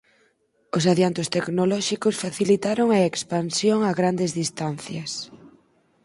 [0.77, 5.11] Os adiantos tecnolóxicos facilitaron a expansión a grandes distancias.